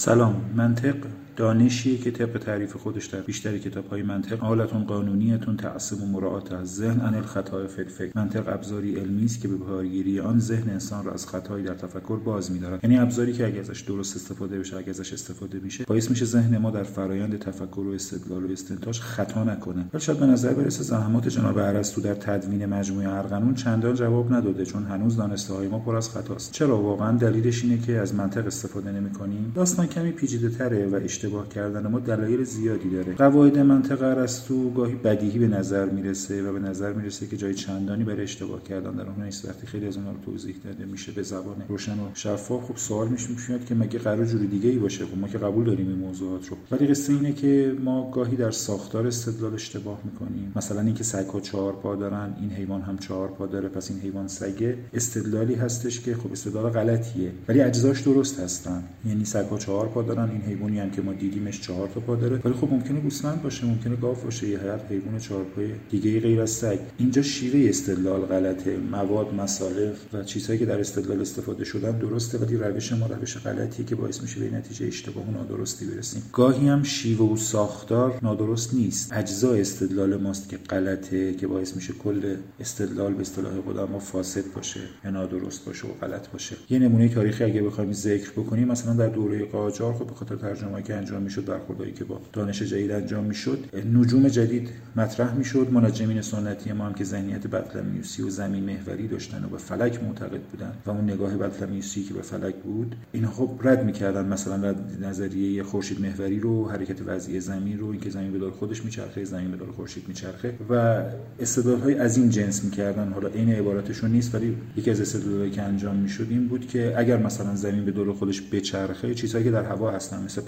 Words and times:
سلام 0.00 0.34
منطق؟ 0.56 0.96
دانشیه 1.36 1.98
که 1.98 2.10
طبق 2.10 2.38
تعریف 2.38 2.76
خودش 2.76 3.06
در 3.06 3.20
بیشتر 3.20 3.58
کتاب 3.58 3.86
های 3.86 4.02
منطق 4.02 4.38
حالتون 4.38 4.84
قانونیتون 4.84 5.56
تعصب 5.56 6.02
و 6.02 6.06
مراعات 6.06 6.52
از 6.52 6.74
ذهن 6.74 7.00
عن 7.00 7.14
الخطای 7.14 7.66
فکر 7.66 8.10
منطق 8.14 8.48
ابزاری 8.48 8.96
علمی 8.96 9.24
است 9.24 9.40
که 9.40 9.48
به 9.48 9.58
کارگیری 9.58 10.20
آن 10.20 10.38
ذهن 10.38 10.70
انسان 10.70 11.04
را 11.04 11.12
از 11.12 11.26
خطایی 11.26 11.64
در 11.64 11.74
تفکر 11.74 12.16
باز 12.16 12.52
می‌دارد. 12.52 12.84
یعنی 12.84 12.98
ابزاری 12.98 13.32
که 13.32 13.46
اگه 13.46 13.60
ازش 13.60 13.80
درست 13.80 14.16
استفاده 14.16 14.58
بشه 14.58 14.76
اگه 14.76 14.90
ازش 14.90 15.12
استفاده 15.12 15.58
میشه 15.58 15.84
باعث 15.84 16.10
میشه 16.10 16.24
ذهن 16.24 16.58
ما 16.58 16.70
در 16.70 16.82
فرایند 16.82 17.38
تفکر 17.38 17.80
و 17.80 17.92
استدلال 17.92 18.44
و 18.44 18.52
استنتاج 18.52 19.00
خطا 19.00 19.44
نکنه. 19.44 19.84
ولی 19.92 20.02
شاید 20.02 20.18
به 20.18 20.26
نظر 20.26 20.52
برسه 20.52 20.82
زحمات 20.82 21.28
جناب 21.28 21.58
ارسطو 21.58 22.00
در 22.00 22.14
تدوین 22.14 22.66
مجموعه 22.66 23.08
ارقنون 23.08 23.54
چندان 23.54 23.94
جواب 23.94 24.34
نداده 24.34 24.64
چون 24.64 24.84
هنوز 24.84 25.16
دانسته 25.16 25.54
های 25.54 25.68
ما 25.68 25.78
پر 25.78 25.96
از 25.96 26.10
خطاست. 26.10 26.52
چرا؟ 26.52 26.82
واقعا 26.82 27.16
دلیلش 27.16 27.64
اینه 27.64 27.78
که 27.78 27.98
از 27.98 28.14
منطق 28.14 28.46
استفاده 28.46 28.92
نمی‌کنیم. 28.92 29.52
داستان 29.54 29.86
کمی 29.86 30.12
پیچیده‌تره 30.12 30.86
و 30.86 30.94
اشتباه 31.20 31.48
کردن 31.48 31.86
ما 31.86 31.98
دلایل 31.98 32.44
زیادی 32.44 32.90
داره. 32.90 33.14
قواعد 33.14 33.58
منطق 33.58 34.02
ارسطو 34.02 34.70
گاهی 34.70 34.94
بدیهی 34.94 35.38
به 35.38 35.48
نظر 35.48 35.86
می‌رسه 35.86 36.42
و 36.42 36.52
به 36.52 36.58
نظر 36.58 36.92
می‌رسه 36.92 37.26
که 37.26 37.36
جای 37.36 37.54
چندانی 37.54 38.04
برای 38.04 38.22
اشتباه 38.22 38.62
کردن 38.62 38.92
در 38.92 39.06
اون 39.08 39.24
نیست. 39.24 39.48
وقتی 39.48 39.66
خیلی 39.66 39.86
از 39.86 39.96
اونها 39.96 40.12
رو 40.12 40.18
توضیح 40.24 40.54
داده 40.64 40.84
میشه 40.84 41.12
به 41.12 41.22
زبان 41.22 41.56
روشن 41.68 41.92
و 41.92 42.08
شفاف 42.14 42.64
خب 42.64 42.76
سوال 42.76 43.08
میشه 43.08 43.28
میاد 43.48 43.64
که 43.64 43.74
مگه 43.74 43.98
قرار 43.98 44.24
جوری 44.24 44.46
دیگه 44.46 44.70
ای 44.70 44.78
باشه؟ 44.78 45.06
خب 45.06 45.18
ما 45.18 45.28
که 45.28 45.38
قبول 45.38 45.64
داریم 45.64 45.88
این 45.88 45.98
موضوعات 45.98 46.48
رو. 46.48 46.56
ولی 46.70 46.86
قصه 46.86 47.12
اینه 47.12 47.32
که 47.32 47.76
ما 47.84 48.10
گاهی 48.10 48.36
در 48.36 48.50
ساختار 48.50 49.06
استدلال 49.06 49.54
اشتباه 49.54 50.00
می‌کنیم. 50.04 50.52
مثلا 50.56 50.80
اینکه 50.80 51.04
سگ‌ها 51.04 51.40
چهار 51.40 51.72
پا 51.72 51.96
دارن 51.96 52.34
این 52.40 52.50
حیوان 52.50 52.82
هم 52.82 52.98
چهار 52.98 53.28
پا 53.28 53.46
داره 53.46 53.68
پس 53.68 53.90
این 53.90 54.00
حیوان 54.00 54.28
سگه. 54.28 54.78
استدلالی 54.94 55.54
هستش 55.54 56.00
که 56.00 56.14
خب 56.14 56.32
استدلال 56.32 56.70
غلطیه. 56.70 57.32
ولی 57.48 57.60
اجزاش 57.60 58.00
درست 58.00 58.40
هستن. 58.40 58.82
یعنی 59.06 59.24
سگ‌ها 59.24 59.58
چهار 59.58 59.88
پا 59.88 60.02
دارن 60.02 60.30
این 60.30 60.40
حیوانی 60.40 60.78
هم 60.78 60.90
که 60.90 61.02
دیدیمش 61.14 61.60
چهار 61.60 61.88
تا 61.88 62.00
پا 62.00 62.16
داره. 62.16 62.40
ولی 62.44 62.54
خب 62.54 62.72
ممکنه 62.72 63.00
گوسفند 63.00 63.42
باشه 63.42 63.66
ممکنه 63.66 63.96
گاو 63.96 64.14
باشه 64.24 64.48
یه 64.48 64.58
هر 64.58 64.78
حیوان 64.88 65.18
چهارپای 65.18 65.72
دیگه 65.90 66.20
غیر 66.20 66.40
از 66.40 66.50
سگ. 66.50 66.78
اینجا 66.98 67.22
شیوه 67.22 67.68
استدلال 67.68 68.20
غلطه 68.20 68.76
مواد 68.76 69.34
مصالح 69.34 69.92
و 70.12 70.24
چیزهایی 70.24 70.58
که 70.58 70.66
در 70.66 70.80
استدلال 70.80 71.20
استفاده 71.20 71.64
شدن 71.64 71.98
درسته 71.98 72.38
ولی 72.38 72.56
روش 72.56 72.92
ما 72.92 73.06
روش 73.06 73.36
غلطی 73.36 73.84
که 73.84 73.94
باعث 73.94 74.22
میشه 74.22 74.40
به 74.40 74.56
نتیجه 74.56 74.86
اشتباه 74.86 75.24
و 75.24 75.30
نادرستی 75.30 75.86
برسیم. 75.86 76.22
گاهی 76.32 76.68
هم 76.68 76.82
شیوه 76.82 77.32
و 77.32 77.36
ساختار 77.36 78.18
نادرست 78.22 78.74
نیست. 78.74 79.12
اجزا 79.12 79.54
استدلال 79.54 80.16
ماست 80.16 80.48
که 80.48 80.56
غلطه 80.56 81.34
که 81.34 81.46
باعث 81.46 81.76
میشه 81.76 81.92
کل 81.92 82.36
استدلال 82.60 83.14
به 83.14 83.20
اصطلاح 83.20 83.52
قدما 83.68 83.98
فاسد 83.98 84.44
باشه 84.54 84.80
یا 85.04 85.10
نادرست 85.10 85.64
باشه 85.64 85.86
و 85.88 85.90
غلط 85.90 86.28
باشه. 86.28 86.56
یه 86.70 86.78
نمونه 86.78 87.08
تاریخی 87.08 87.44
اگه 87.44 87.62
بخوایم 87.62 87.92
ذکر 87.92 88.30
بکنیم 88.30 88.68
مثلا 88.68 88.94
در 88.94 89.08
دوره 89.08 89.44
قاجار 89.44 89.94
خب 89.94 90.06
به 90.06 90.14
خاطر 90.14 90.36
ترجمه‌ای 90.36 90.82
که 90.82 90.94
انجام 91.00 91.22
می‌شد 91.22 91.44
برخوردایی 91.44 91.92
که 91.92 92.04
با 92.04 92.20
دانش 92.32 92.62
جدید 92.62 92.90
انجام 92.90 93.24
می‌شد 93.24 93.58
نجوم 93.94 94.28
جدید 94.28 94.68
مطرح 94.96 95.34
می‌شد. 95.34 95.68
منجمین 95.72 96.22
سنتی 96.22 96.72
ما 96.72 96.86
هم 96.86 96.94
که 96.94 97.04
ذهنیت 97.04 97.46
بطلمیوسی 97.46 98.22
و 98.22 98.30
زمین 98.30 98.64
محوری 98.64 99.08
داشتن 99.08 99.44
و 99.44 99.48
به 99.48 99.58
فلک 99.58 100.02
معتقد 100.02 100.40
بودن 100.40 100.72
و 100.86 100.90
اون 100.90 101.04
نگاه 101.04 101.36
بطلمیوسی 101.36 102.04
که 102.04 102.14
به 102.14 102.22
فلک 102.22 102.54
بود 102.54 102.96
اینا 103.12 103.30
خب 103.30 103.50
رد 103.62 103.84
می‌کردن. 103.84 104.26
مثلا 104.26 104.74
نظریه 105.00 105.62
خورشید 105.62 106.00
محوری 106.00 106.40
رو 106.40 106.68
حرکت 106.68 106.96
وضعی 107.06 107.40
زمین 107.40 107.78
رو 107.78 107.86
اینکه 107.86 108.10
زمین 108.10 108.32
به 108.32 108.38
دور 108.38 108.50
خودش 108.50 108.84
میچرخه 108.84 109.24
زمین 109.24 109.50
به 109.50 109.56
دور 109.56 109.72
خورشید 109.72 110.04
میچرخه 110.08 110.54
و 110.70 111.02
استدلال 111.40 112.00
از 112.00 112.16
این 112.16 112.30
جنس 112.30 112.64
می‌کردن. 112.64 113.12
حالا 113.12 113.28
این 113.28 113.52
عبارتشون 113.52 114.10
نیست 114.10 114.34
ولی 114.34 114.56
یکی 114.76 114.90
از 114.90 115.00
استدلالهایی 115.00 115.50
که 115.50 115.62
انجام 115.62 115.96
می‌شد 115.96 116.26
این 116.30 116.48
بود 116.48 116.66
که 116.66 116.94
اگر 116.96 117.16
مثلا 117.16 117.56
زمین 117.56 117.84
به 117.84 117.90
دور 117.90 118.12
خودش 118.12 118.42
بچرخه 118.52 119.14
چیزهایی 119.14 119.44
که 119.44 119.50
در 119.50 119.64
هوا 119.64 119.90
هستن 119.90 120.22
مثل 120.22 120.40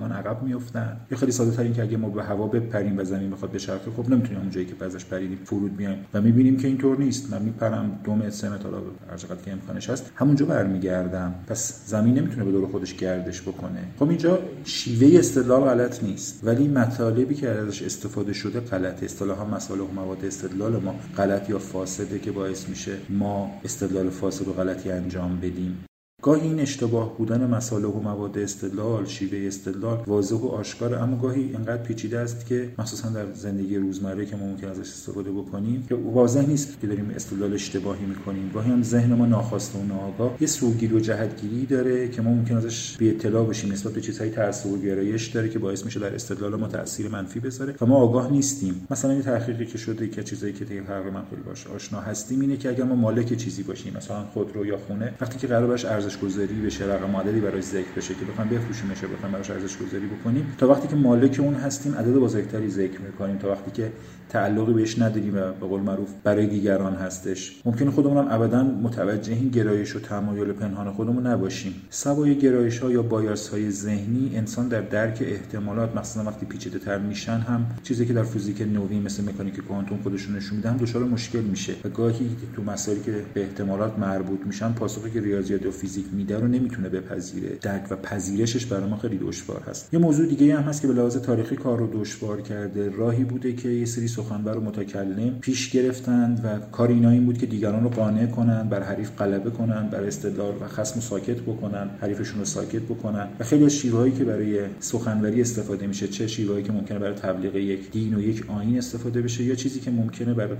پرندگان 0.00 0.12
عقب 0.12 0.42
میافتن. 0.42 1.00
یا 1.10 1.18
خیلی 1.18 1.32
ساده 1.32 1.50
تر 1.50 1.62
این 1.62 1.72
که 1.72 1.82
اگه 1.82 1.96
ما 1.96 2.08
به 2.08 2.22
هوا 2.22 2.46
بپریم 2.46 2.98
و 2.98 3.04
زمین 3.04 3.30
بخواد 3.30 3.52
بچرخه 3.52 3.90
خب 3.90 4.08
نمی‌تونیم 4.08 4.40
اونجایی 4.40 4.66
که 4.66 4.84
ازش 4.84 5.04
پریدیم 5.04 5.38
فرود 5.44 5.76
بیایم. 5.76 5.98
و 6.14 6.20
می‌بینیم 6.20 6.56
که 6.56 6.68
اینطور 6.68 6.98
نیست. 6.98 7.32
من 7.32 7.42
میپرم 7.42 8.00
دو 8.04 8.14
متر 8.14 8.30
سه 8.30 8.48
متر 8.48 8.68
هر 9.10 9.16
چقدر 9.16 9.42
که 9.44 9.52
امکانش 9.52 9.90
هست 9.90 10.12
همونجا 10.14 10.46
برمیگردم. 10.46 11.34
پس 11.46 11.86
زمین 11.86 12.18
نمی‌تونه 12.18 12.44
به 12.44 12.52
دور 12.52 12.70
خودش 12.70 12.96
گردش 12.96 13.42
بکنه. 13.42 13.80
خب 13.98 14.08
اینجا 14.08 14.38
شیوه 14.64 15.18
استدلال 15.18 15.60
غلط 15.60 16.04
نیست. 16.04 16.40
ولی 16.44 16.68
مطالبی 16.68 17.34
که 17.34 17.48
ازش 17.48 17.82
استفاده 17.82 18.32
شده 18.32 18.60
غلط. 18.60 19.02
اصطلاحا 19.02 19.44
مسائل 19.44 19.80
و 19.80 19.86
مواد 19.86 20.24
استدلال 20.24 20.76
ما 20.76 20.94
غلط 21.16 21.50
یا 21.50 21.58
فاسده 21.58 22.18
که 22.18 22.32
باعث 22.32 22.68
میشه 22.68 22.92
ما 23.08 23.50
استدلال 23.64 24.10
فاسد 24.10 24.48
و 24.48 24.52
غلطی 24.52 24.90
انجام 24.90 25.36
بدیم. 25.36 25.84
گاهی 26.22 26.48
این 26.48 26.60
اشتباه 26.60 27.18
بودن 27.18 27.46
مصالح 27.46 27.86
و 27.86 28.00
مواد 28.00 28.38
استدلال 28.38 29.06
شیوه 29.06 29.46
استدلال 29.46 30.02
واضح 30.06 30.36
و 30.36 30.46
آشکار 30.46 30.94
اما 30.94 31.16
گاهی 31.16 31.42
اینقدر 31.42 31.82
پیچیده 31.82 32.18
است 32.18 32.46
که 32.46 32.68
مخصوصا 32.78 33.08
در 33.08 33.32
زندگی 33.32 33.76
روزمره 33.76 34.26
که 34.26 34.36
ما 34.36 34.46
ممکن 34.46 34.68
ازش 34.68 34.80
استفاده 34.80 35.30
بکنیم 35.30 35.86
که 35.88 35.94
واضح 35.94 36.46
نیست 36.48 36.80
که 36.80 36.86
داریم 36.86 37.12
استدلال 37.16 37.54
اشتباهی 37.54 38.04
می‌کنیم. 38.04 38.50
گاهی 38.54 38.70
هم 38.70 38.82
ذهن 38.82 39.14
ما 39.14 39.26
ناخواسته 39.26 39.78
و 39.78 39.82
ناآگاه 39.82 40.36
یه 40.40 40.46
سوگیری 40.46 40.96
و 40.96 41.00
جهتگیری 41.00 41.66
داره 41.66 42.08
که 42.08 42.22
ما 42.22 42.30
ممکن 42.30 42.56
ازش 42.56 42.96
بی 42.96 43.10
اطلاع 43.10 43.46
بشیم 43.46 43.72
نسبت 43.72 43.92
به 43.92 44.00
چیزهای 44.00 44.30
تعصب 44.30 44.70
و 44.70 44.78
گرایش 44.78 45.26
داره 45.26 45.48
که 45.48 45.58
باعث 45.58 45.84
میشه 45.84 46.00
در 46.00 46.14
استدلال 46.14 46.56
ما 46.56 46.68
تاثیر 46.68 47.08
منفی 47.08 47.40
بذاره 47.40 47.74
و 47.80 47.86
ما 47.86 47.96
آگاه 47.96 48.32
نیستیم. 48.32 48.86
مثلا 48.90 49.10
این 49.10 49.22
تحقیقی 49.22 49.66
که 49.66 49.78
شده 49.78 50.08
که 50.08 50.22
چیزایی 50.22 50.52
که 50.52 50.64
طی 50.64 50.80
تقریبا 50.80 51.22
خیلی 51.30 51.42
باش 51.42 51.66
آشنا 51.66 52.00
هستیم 52.00 52.40
اینه 52.40 52.56
که 52.56 52.68
اگر 52.68 52.84
ما 52.84 52.94
مالک 52.94 53.36
چیزی 53.36 53.62
باشیم 53.62 53.96
مثلا 53.96 54.24
خودرو 54.24 54.66
یا 54.66 54.78
خونه 54.78 55.14
وقتی 55.20 55.38
که 55.38 55.46
قرار 55.46 55.66
باشه 55.66 55.88
گذاری 56.18 56.54
بشه 56.54 56.84
رقم 56.84 57.16
عددی 57.16 57.40
برای 57.40 57.62
ذکر 57.62 57.92
بشه 57.96 58.14
که 58.14 58.24
بخوایم 58.24 58.50
بفروشیمش 58.50 58.98
بخوایم 58.98 59.32
براش 59.32 59.50
ارزش 59.50 59.76
گذاری 59.76 60.06
بکنیم. 60.06 60.54
تا 60.58 60.68
وقتی 60.68 60.88
که 60.88 60.96
مالک 60.96 61.36
اون 61.40 61.54
هستیم 61.54 61.94
عدد 61.94 62.14
بزرگتری 62.14 62.70
ذکر 62.70 63.00
می‌کنیم. 63.00 63.38
تا 63.38 63.50
وقتی 63.50 63.70
که 63.70 63.92
تعلقی 64.28 64.72
بهش 64.72 64.98
نداریم 64.98 65.34
و 65.34 65.52
به 65.60 65.66
قول 65.66 65.80
معروف 65.80 66.08
برای 66.24 66.46
دیگران 66.46 66.94
هستش 66.94 67.62
ممکنه 67.64 67.90
خودمون 67.90 68.16
هم 68.16 68.26
ابدا 68.30 68.62
متوجه 68.62 69.32
این 69.32 69.48
گرایش 69.48 69.96
و 69.96 70.00
تمایل 70.00 70.52
پنهان 70.52 70.92
خودمون 70.92 71.26
نباشیم. 71.26 71.74
سوای 71.90 72.38
گرایش 72.38 72.78
ها 72.78 72.90
یا 72.90 73.02
بایاس 73.02 73.48
های 73.48 73.70
ذهنی 73.70 74.32
انسان 74.34 74.68
در 74.68 74.80
درک 74.80 75.18
احتمالات 75.26 75.96
مثلا 75.96 76.24
وقتی 76.24 76.46
پیچیده 76.46 76.78
تر 76.78 76.98
میشن 76.98 77.38
هم 77.38 77.66
چیزی 77.82 78.06
که 78.06 78.12
در 78.12 78.22
فیزیک 78.22 78.60
نوین 78.60 79.02
مثل 79.02 79.24
مکانیک 79.24 79.60
کوانتوم 79.60 79.98
خودشون 80.02 80.36
نشون 80.36 80.56
میدن 80.56 80.76
دچار 80.76 81.04
مشکل 81.04 81.40
میشه. 81.40 81.72
و 81.84 81.88
گاهی 81.88 82.30
تو 82.56 82.62
مسائلی 82.62 83.00
که 83.00 83.14
به 83.34 83.42
احتمالات 83.42 83.98
مربوط 83.98 84.40
میشن 84.46 84.72
پاسخی 84.72 85.10
که 85.10 85.20
ریاضیات 85.20 85.66
و 85.66 85.70
فیزیک 85.70 85.99
میده 86.12 86.38
رو 86.38 86.48
نمی‌تونه 86.48 86.88
بپذیره. 86.88 87.58
درک 87.62 87.86
و 87.90 87.96
پذیرشش 87.96 88.66
برای 88.66 88.90
ما 88.90 88.96
خیلی 88.96 89.18
دشوار 89.18 89.62
هست. 89.68 89.94
یه 89.94 89.98
موضوع 89.98 90.26
دیگه 90.26 90.56
هم 90.56 90.62
هست 90.62 90.82
که 90.82 90.88
به 90.88 90.94
لحاظ 90.94 91.16
تاریخی 91.16 91.56
کار 91.56 91.78
رو 91.78 92.00
دشوار 92.00 92.40
کرده. 92.40 92.88
راهی 92.88 93.24
بوده 93.24 93.52
که 93.52 93.68
یه 93.68 93.84
سری 93.84 94.08
سخنور 94.08 94.56
و 94.56 94.60
متکلم 94.60 95.38
پیش 95.40 95.70
گرفتند 95.70 96.40
و 96.44 96.70
کار 96.72 96.88
اینا 96.88 97.10
این 97.10 97.26
بود 97.26 97.38
که 97.38 97.46
دیگران 97.46 97.82
رو 97.82 97.88
قانع 97.88 98.26
کنن 98.26 98.68
بر 98.68 98.82
حریف 98.82 99.10
غلبه 99.18 99.50
کنن 99.50 99.88
بر 99.88 100.04
استدلال 100.04 100.54
و 100.60 100.68
خصم 100.68 101.00
ساکت 101.00 101.40
بکنن 101.40 101.90
حریفشون 102.00 102.38
رو 102.38 102.44
ساکت 102.44 102.82
بکنن 102.82 103.28
و 103.40 103.44
خیلی 103.44 103.64
از 103.64 103.72
شیوهایی 103.72 104.12
که 104.12 104.24
برای 104.24 104.60
سخنوری 104.80 105.40
استفاده 105.40 105.86
میشه 105.86 106.08
چه 106.08 106.26
شیوهایی 106.26 106.64
که 106.64 106.72
ممکنه 106.72 106.98
برای 106.98 107.14
تبلیغ 107.14 107.56
یک 107.56 107.90
دین 107.90 108.14
و 108.14 108.20
یک 108.20 108.50
آیین 108.50 108.78
استفاده 108.78 109.22
بشه 109.22 109.44
یا 109.44 109.54
چیزی 109.54 109.80
که 109.80 109.90
ممکنه 109.90 110.34
برای 110.34 110.56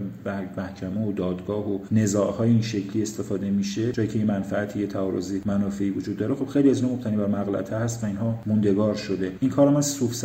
محکمه 0.57 1.07
و 1.07 1.13
دادگاه 1.13 1.73
و 1.73 1.79
نزاعهای 1.93 2.51
این 2.51 2.63
شکلی 2.63 3.03
استفاده 3.03 3.51
میشه. 3.51 3.93
جایی 3.93 4.09
که 4.09 4.19
این 4.19 4.29
منفعتی 4.29 4.87
تعارضی 5.31 5.43
منافعی 5.47 5.91
وجود 5.91 6.17
داره. 6.17 6.35
خب 6.35 6.47
خیلی 6.47 6.71
از 6.71 6.83
اینا 6.83 6.95
مبتنی 6.95 7.17
بر 7.17 7.27
مغلطه 7.27 7.77
هست 7.77 8.05
و 8.05 8.07
اینها 8.07 8.39
موندگار 8.47 8.95
شده. 8.95 9.33
این 9.41 9.51
کارم 9.51 9.77
از 9.77 9.87
صوف 9.87 10.25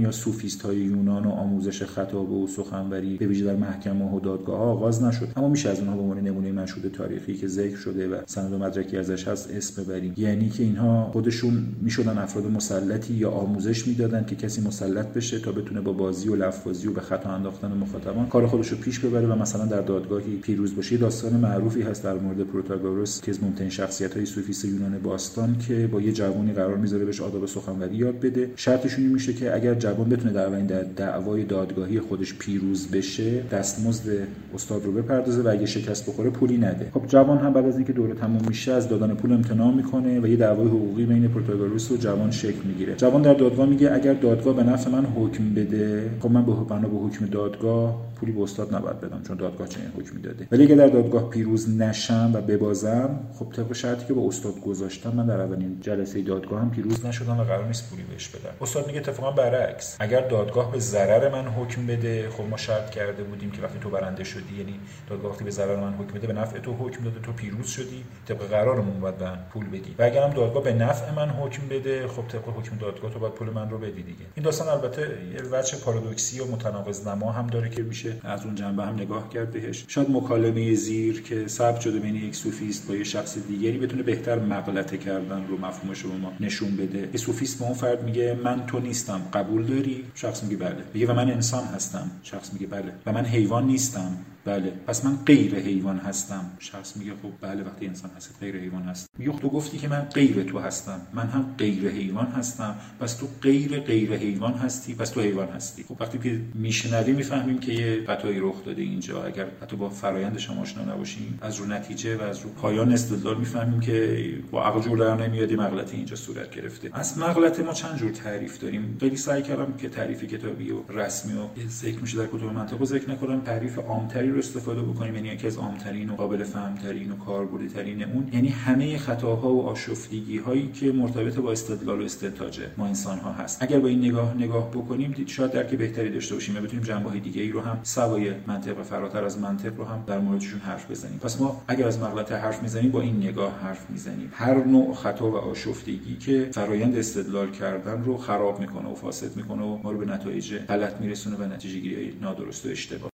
یا 0.00 0.10
صوفیست 0.10 0.62
های 0.62 0.76
یونان 0.76 1.24
و 1.24 1.30
آموزش 1.30 1.82
خطابه 1.82 2.34
و 2.34 2.46
سخنوری 2.46 3.16
به 3.16 3.26
ویژه 3.26 3.44
در 3.44 3.56
محکمه 3.56 4.04
و 4.04 4.20
دادگاه 4.20 4.58
ها 4.58 4.64
آغاز 4.64 5.02
نشد. 5.02 5.28
اما 5.36 5.48
میشه 5.48 5.70
از 5.70 5.78
اونها 5.78 5.96
به 5.96 6.02
عنوان 6.02 6.20
نمونه 6.20 6.52
مشهود 6.52 6.92
تاریخی 6.92 7.34
که 7.34 7.48
ذکر 7.48 7.76
شده 7.76 8.08
و 8.08 8.20
سند 8.26 8.52
و 8.52 8.58
مدرکی 8.58 8.96
ازش 8.96 9.28
هست 9.28 9.50
اسم 9.50 9.84
ببریم. 9.84 10.12
یعنی 10.16 10.48
که 10.48 10.62
اینها 10.62 11.10
خودشون 11.12 11.66
می‌شدن 11.82 12.18
افراد 12.18 12.46
مسلطی 12.46 13.14
یا 13.14 13.30
آموزش 13.30 13.86
می‌دادن 13.88 14.24
که 14.24 14.36
کسی 14.36 14.60
مسلط 14.60 15.06
بشه 15.06 15.38
تا 15.38 15.52
بتونه 15.52 15.80
با 15.80 15.92
بازی 15.92 16.28
و 16.28 16.36
لفظی 16.36 16.88
و 16.88 16.92
به 16.92 17.00
خطا 17.00 17.30
انداختن 17.30 17.72
مخاطبان 17.72 18.28
کار 18.28 18.46
خودش 18.46 18.68
رو 18.68 18.76
پیش 18.76 18.98
ببره 18.98 19.26
و 19.26 19.34
مثلا 19.34 19.66
در 19.66 19.80
دادگاهی 19.80 20.36
پیروز 20.36 20.74
بشه 20.74 20.96
داستان 20.96 21.32
معروفی 21.32 21.82
هست 21.82 22.04
در 22.04 22.14
مورد 22.14 22.40
پروتاگوروس 22.40 23.20
که 23.20 23.30
از 23.30 23.42
مهمترین 23.42 23.70
شخصیت 23.70 24.14
های 24.14 24.26
صوفیست 24.44 24.64
یونان 24.64 24.98
باستان 24.98 25.56
که 25.58 25.86
با 25.86 26.00
یه 26.00 26.12
جوانی 26.12 26.52
قرار 26.52 26.76
می‌ذاره 26.76 27.04
بهش 27.04 27.20
آداب 27.20 27.46
سخنوری 27.46 27.96
یاد 27.96 28.20
بده. 28.20 28.50
شرطشون 28.56 29.04
میشه 29.04 29.32
که 29.32 29.54
اگر 29.54 29.74
جوان 29.74 30.08
بتونه 30.08 30.32
در 30.32 30.48
در 30.48 30.82
دعوای 30.82 31.44
دادگاهی 31.44 32.00
خودش 32.00 32.34
پیروز 32.34 32.88
بشه 32.88 33.42
دستمزد 33.52 34.10
استاد 34.54 34.84
رو 34.84 34.92
بپردازه 34.92 35.42
و 35.42 35.48
اگه 35.48 35.66
شکست 35.66 36.10
بخوره 36.10 36.30
پولی 36.30 36.56
نده. 36.56 36.90
خب 36.94 37.06
جوان 37.06 37.38
هم 37.38 37.52
بعد 37.52 37.66
از 37.66 37.76
اینکه 37.76 37.92
دوره 37.92 38.14
تموم 38.14 38.42
میشه 38.48 38.72
از 38.72 38.88
دادن 38.88 39.14
پول 39.14 39.32
امتناع 39.32 39.74
می‌کنه 39.74 40.20
و 40.20 40.26
یه 40.26 40.36
دعوای 40.36 40.66
حقوقی 40.66 41.06
بین 41.06 41.28
پروتاگوروس 41.28 41.90
و 41.90 41.96
جوان 41.96 42.30
شکل 42.30 42.62
می‌گیره. 42.64 42.94
جوان 42.94 43.22
در 43.22 43.34
دادگاه 43.34 43.66
میگه 43.66 43.94
اگر 43.94 44.14
دادگاه 44.14 44.56
به 44.56 44.62
نفع 44.62 44.90
من 44.90 45.04
حکم 45.04 45.54
بده 45.54 46.10
خب 46.20 46.30
من 46.30 46.46
به 46.46 46.52
بنا 46.52 46.88
به 46.88 46.96
حکم 46.96 47.26
دادگاه 47.26 48.04
پولی 48.16 48.32
به 48.32 48.42
استاد 48.42 48.74
نباید 48.74 49.00
بدم 49.00 49.20
چون 49.28 49.36
دادگاه 49.36 49.68
چنین 49.68 49.86
حکمی 49.98 50.22
داده. 50.22 50.46
ولی 50.52 50.62
اگر 50.62 50.74
در 50.74 50.86
دادگاه 50.86 51.30
پیروز 51.30 51.76
نشم 51.78 52.30
و 52.34 52.40
ببازم 52.40 53.10
خب 53.34 53.46
طبق 53.52 53.72
شرطی 53.72 54.06
که 54.06 54.14
با 54.14 54.22
استاد 54.34 54.60
گذاشتم 54.60 55.10
من 55.10 55.26
در 55.26 55.40
اولین 55.40 55.80
جلسه 55.80 56.22
دادگاه 56.22 56.60
هم 56.60 56.70
پیروز 56.70 57.06
نشدم 57.06 57.40
و 57.40 57.44
قرار 57.44 57.66
نیست 57.66 57.90
پولی 57.90 58.02
بهش 58.02 58.28
بدم. 58.28 58.50
استاد 58.60 58.86
میگه 58.86 58.98
اتفاقا 58.98 59.30
برعکس. 59.30 59.96
اگر 60.00 60.20
دادگاه 60.28 60.72
به 60.72 60.78
ضرر 60.78 61.28
من 61.28 61.48
حکم 61.48 61.86
بده 61.86 62.30
خب 62.30 62.44
ما 62.50 62.56
شرط 62.56 62.90
کرده 62.90 63.22
بودیم 63.22 63.50
که 63.50 63.62
وقتی 63.62 63.78
تو 63.78 63.90
برنده 63.90 64.24
شدی 64.24 64.58
یعنی 64.58 64.80
دادگاه 65.08 65.30
وقتی 65.30 65.44
به 65.44 65.50
ضرر 65.50 65.76
من 65.76 65.94
حکم 65.94 66.18
بده 66.18 66.26
به 66.26 66.32
نفع 66.32 66.58
تو 66.58 66.72
حکم 66.72 67.04
داده 67.04 67.20
تو 67.20 67.32
پیروز 67.32 67.66
شدی 67.66 68.04
طبق 68.28 68.38
قرارمون 68.38 69.00
باید 69.00 69.18
به 69.18 69.28
پول 69.52 69.66
بدی. 69.66 69.94
و 69.98 70.02
اگر 70.02 70.22
هم 70.22 70.30
دادگاه 70.30 70.62
به 70.62 70.72
نفع 70.72 71.14
من 71.14 71.28
حکم 71.28 71.68
بده 71.68 72.08
خب 72.08 72.28
طبق 72.28 72.48
حکم 72.48 72.76
دادگاه 72.76 73.10
تو 73.10 73.18
باید 73.18 73.34
پول 73.34 73.50
من 73.50 73.70
رو 73.70 73.78
بدی 73.78 74.02
دیگه. 74.02 74.24
این 74.34 74.44
داستان 74.44 74.68
البته 74.68 75.02
یه 75.02 75.42
وجه 75.52 75.78
پارادوکسی 75.78 76.40
و 76.40 76.46
متناقض 76.46 77.06
نما 77.08 77.32
هم 77.32 77.46
داره 77.46 77.68
که 77.68 77.82
میشه 77.82 78.16
از 78.22 78.44
اون 78.44 78.54
جنبه 78.54 78.82
هم 78.82 78.94
نگاه 78.94 79.28
کرد 79.28 79.50
بهش. 79.50 79.84
شاید 79.88 80.10
مکالمه 80.10 80.74
زیر 80.74 81.22
که 81.22 81.48
ثبت 81.48 81.80
شده 81.80 81.98
بین 81.98 82.14
یک 82.14 82.34
سوفیست 82.34 82.88
با 82.88 82.94
یه 82.94 83.04
شخص 83.04 83.38
دیگری 83.48 83.78
بتونه 83.78 84.02
بهتر 84.14 84.38
مغلطه 84.38 84.98
کردن 84.98 85.46
رو 85.46 85.58
مفهومش 85.58 86.00
رو 86.00 86.18
ما 86.18 86.32
نشون 86.40 86.76
بده. 86.76 86.98
یه 87.12 87.18
سوفیست 87.18 87.58
به 87.58 87.64
اون 87.64 87.74
فرد 87.74 88.04
میگه 88.04 88.38
من 88.44 88.66
تو 88.66 88.80
نیستم 88.80 89.20
قبول 89.32 89.66
داری؟ 89.66 90.04
شخص 90.14 90.42
میگه 90.42 90.56
بله. 90.56 90.84
میگه 90.94 91.06
و 91.06 91.12
من 91.12 91.30
انسان 91.30 91.64
هستم. 91.64 92.10
شخص 92.22 92.52
میگه 92.52 92.66
بله. 92.66 92.92
و 93.06 93.12
من 93.12 93.24
حیوان 93.24 93.66
نیستم. 93.66 94.16
بله. 94.44 94.72
پس 94.86 95.04
من 95.04 95.16
غیر 95.26 95.54
حیوان 95.54 95.98
هستم. 95.98 96.44
شخص 96.58 96.96
میگه 96.96 97.12
خب 97.22 97.30
بله 97.40 97.62
وقتی 97.62 97.86
انسان 97.86 98.10
هست 98.16 98.36
غیر 98.40 98.56
حیوان 98.56 98.82
هست. 98.82 99.10
میگه 99.18 99.32
خب 99.32 99.38
تو 99.38 99.48
گفتی 99.48 99.78
که 99.78 99.88
من 99.88 100.00
غیر 100.00 100.42
تو 100.42 100.58
هستم. 100.58 101.00
من 101.14 101.26
هم 101.26 101.54
غیر 101.58 101.88
حیوان 101.88 102.26
هستم. 102.26 102.74
پس 103.00 103.14
تو 103.14 103.26
غیر 103.42 103.80
غیر 103.80 104.14
حیوان 104.14 104.54
هستی. 104.54 104.94
پس 104.94 105.10
تو 105.10 105.20
حیوان 105.20 105.48
هستی. 105.48 105.82
خب 105.82 105.96
وقتی 106.00 106.18
که 106.18 106.40
میشنویم 106.54 107.16
می‌فهمیم 107.16 107.58
که 107.58 107.72
یه 107.72 108.04
خطایی 108.06 108.38
رخ 108.40 108.64
داده 108.64 108.82
اینجا. 108.82 109.24
اگر 109.24 109.46
حتی 109.62 109.76
با 109.76 109.88
فرایند 109.88 110.38
شما 110.38 110.60
آشنا 110.62 110.94
نباشیم 110.94 111.38
از 111.42 111.56
رو 111.56 111.66
نتیجه 111.66 112.16
و 112.16 112.22
از 112.22 112.40
رو 112.40 112.50
پایان 112.50 112.92
استدلال 112.92 113.38
می‌فهمیم 113.38 113.80
که 113.80 114.28
با 114.50 114.64
عقل 114.64 114.80
جور 114.80 114.98
در 114.98 115.26
نمیاد 115.26 115.52
مغلطه 115.52 115.96
اینجا 115.96 116.16
صورت 116.16 116.50
گرفته. 116.50 116.90
از 116.92 117.18
مغلطه 117.18 117.62
ما 117.62 117.72
چند 117.72 117.98
جور 117.98 118.10
تعریف 118.10 118.58
داریم. 118.58 118.96
خیلی 119.00 119.16
سعی 119.16 119.42
کردم 119.42 119.72
که 119.78 119.88
تعریف 119.88 120.24
کتابی 120.24 120.70
و 120.70 120.92
رسمی 120.92 121.32
و 121.32 121.68
ذکر 121.68 121.98
میشه. 121.98 122.18
در 122.18 122.26
کتب 122.26 122.44
منطق 122.44 122.84
ذکر 122.84 123.10
نکنم. 123.10 123.40
تعریف 123.40 123.78
عامتری 123.78 124.33
رو 124.34 124.38
استفاده 124.38 124.82
بکنیم 124.82 125.14
یعنی 125.14 125.28
یکی 125.28 125.46
از 125.46 125.56
عامترین 125.56 126.10
و 126.10 126.14
قابل 126.14 126.44
فهمترین 126.44 127.12
و 127.12 127.16
کاربردی 127.16 127.68
ترین 127.68 128.04
اون. 128.04 128.28
یعنی 128.32 128.48
همه 128.48 128.98
خطاها 128.98 129.54
و 129.54 129.66
آشفتگی 129.66 130.38
هایی 130.38 130.72
که 130.72 130.92
مرتبط 130.92 131.34
با 131.34 131.52
استدلال 131.52 132.00
و 132.00 132.04
استنتاج 132.04 132.60
ما 132.76 132.86
انسان 132.86 133.18
ها 133.18 133.32
هست. 133.32 133.62
اگر 133.62 133.80
با 133.80 133.88
این 133.88 134.04
نگاه 134.04 134.34
نگاه 134.34 134.70
بکنیم 134.70 135.12
دید 135.12 135.28
شاید 135.28 135.50
درک 135.50 135.74
بهتری 135.74 136.10
داشته 136.10 136.34
باشیم 136.34 136.56
و 136.56 136.60
بتونیم 136.60 136.84
جنبه 136.84 137.10
های 137.10 137.20
دیگه 137.20 137.42
ای 137.42 137.50
رو 137.50 137.60
هم 137.60 137.78
سوای 137.82 138.32
منطق 138.46 138.80
و 138.80 138.82
فراتر 138.82 139.24
از 139.24 139.38
منطق 139.38 139.76
رو 139.76 139.84
هم 139.84 140.04
در 140.06 140.18
موردشون 140.18 140.60
حرف 140.60 140.90
بزنیم. 140.90 141.18
پس 141.18 141.40
ما 141.40 141.62
اگر 141.68 141.86
از 141.86 141.98
مغلطه 141.98 142.36
حرف 142.36 142.62
می‌زنیم 142.62 142.90
با 142.90 143.00
این 143.00 143.16
نگاه 143.16 143.60
حرف 143.62 143.90
می‌زنیم. 143.90 144.30
هر 144.32 144.64
نوع 144.64 144.94
خطا 144.94 145.30
و 145.30 145.36
آشفتگی 145.36 146.16
که 146.16 146.48
فرایند 146.52 146.96
استدلال 146.96 147.50
کردن 147.50 148.04
رو 148.04 148.16
خراب 148.16 148.60
می‌کنه 148.60 148.88
و 148.88 148.94
فاسد 148.94 149.36
می‌کنه 149.36 149.62
و 149.62 149.78
ما 149.82 149.92
رو 149.92 149.98
به 149.98 150.06
نتایج 150.06 150.54
غلط 150.54 151.00
میرسونه 151.00 151.36
و 151.36 151.42
نتیجه 151.42 151.78
گیری 151.78 152.12
نادرست 152.20 152.66
و 152.66 152.68
اشتباه. 152.68 153.13